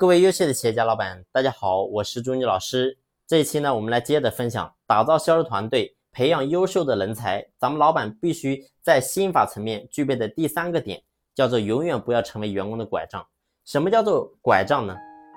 [0.00, 2.96] 各位优秀的企业家老板，大家好，我是朱妮老师。
[3.26, 7.46] 这一期呢，我们来接着分享打造销售团队、培养优秀的人才。
[7.58, 11.02] 咱们老板必须在心法层面具备的第三个点，
[11.34, 13.22] 叫做永远不要成为员工的拐杖。
[13.66, 14.96] 什么叫做拐杖呢？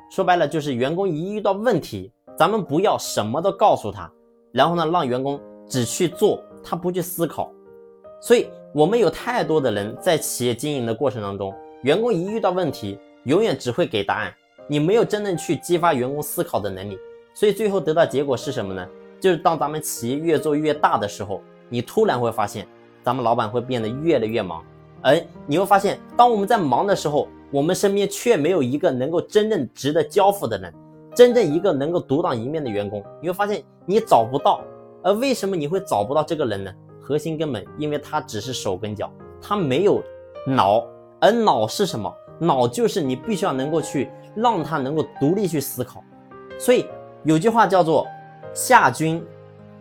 [0.09, 4.09] 说白了就是员工一遇到问题，咱们不要什么都告诉他，
[4.53, 7.51] 然后呢，让员工只去做，他不去思考。
[8.21, 14.33] 所以，我们有太多的人在企业经营的过程当中，员工一遇到问题，永远只会给答案，
[14.73, 16.97] 你没有真正去激发员工思考的能力，
[17.31, 18.83] 所以最后得到结果是什么呢？
[19.19, 22.67] 就是当咱们企业越做越大的时候，你突然会发现，
[23.03, 24.65] 咱们老板会变得越来越忙，
[25.03, 30.73] 而你会发现，当我们在忙的时候，我们身边却没有一个能够真正值得交付的人，
[31.13, 34.59] 真正一个能够独当一面的员工，你会发现你找不到，
[35.03, 36.73] 而为什么你会找不到这个人呢？
[36.99, 40.01] 核心根本，因为他只是手跟脚，他没有
[40.47, 40.83] 脑，
[41.19, 42.11] 而脑是什么？
[42.39, 46.03] 脑就是你必须要能够去让他能够独立去思考。
[46.59, 46.85] 所以
[47.23, 48.07] 有句话叫做
[48.53, 49.23] “下君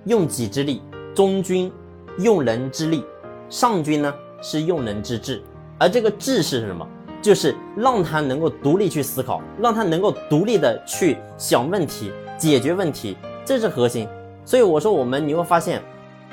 [0.05, 0.83] 用己之力，
[1.15, 1.71] 中君
[2.19, 3.05] 用人之力，
[3.49, 5.43] 上君呢是用人之智”。
[5.79, 6.87] 而这个智是什么？
[7.21, 14.09] 就是让他能够独立去思考，让他能够独立的去想问题、解决问题，这是核心。
[14.45, 15.83] 所以我说，我们你会发现。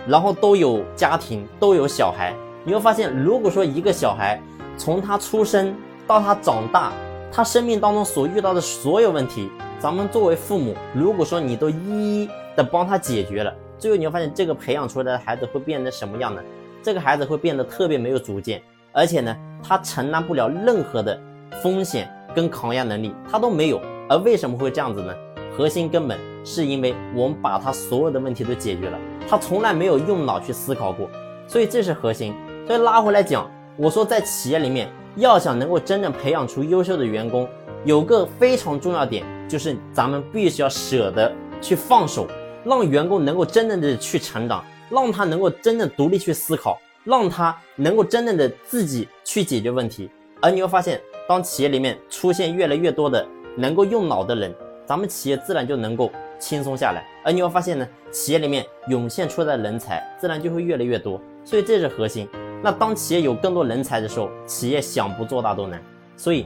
[0.07, 2.33] 然后都有家庭，都有小孩。
[2.63, 4.41] 你会发现，如果说一个小孩
[4.77, 5.75] 从他出生
[6.07, 6.93] 到他长大，
[7.31, 9.49] 他生命当中所遇到的所有问题，
[9.79, 16.41] 咱们作为父母，如果说你都一一的帮他解决了，最后你会发现，这个培养出来的孩子会变成什么样呢？
[16.81, 21.19] 这个孩子会变得特别没有主见，而且呢，他承担不了任何的
[21.61, 23.79] 风险跟抗压能力，他都没有。
[24.07, 25.13] 而为什么会这样子呢？
[25.55, 28.97] 核心根本是因为我们把他所有的问题都解决了。
[29.27, 31.07] 他从来没有用脑去思考过，
[31.47, 32.33] 所以这是核心。
[32.65, 37.47] 所以拉回来讲，我说在企业里面，要想能够真正培养出优秀的员工，
[37.85, 42.27] 有个非常重要点，就是咱们必须要舍得去放手，
[42.63, 50.09] 让员工能够真正的去成长，让他能够真正独立去思考，让他能够真正的自己去解决问题。
[50.41, 54.53] 而你会发现，当企业里面出现越来越多的能够用脑的人，
[54.85, 56.11] 咱们企业自然就能够。
[56.39, 62.29] 轻松下来，而你会发现呢，企业里面涌现出来的人才自然就会越来越多，所以这是核心。
[62.61, 65.81] 那当企业有更多人才的时候，企业想不做大都难。
[66.17, 66.45] 所以，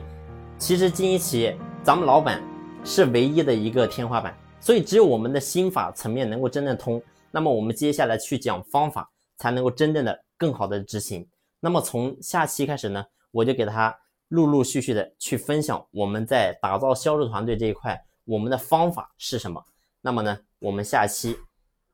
[0.59, 2.39] 其实经营企业，咱们老板
[2.83, 4.37] 是唯一的一个天花板。
[4.59, 11.27] 所以，只有我们的心法层面能够真正通，那么我们接下来去讲方法，才能够真正的更好的执行。
[11.59, 13.97] 那么从下期开始呢，我就给他
[14.27, 19.65] 陆陆续续的去分享我们在打造销售团队这一块，我们的方法是什么。
[19.99, 21.35] 那么呢，我们下期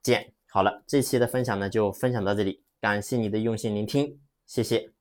[0.04, 0.34] 见。
[0.50, 4.99] 好了，这期的分享呢就分享到这里，感谢你的用心聆听，谢谢。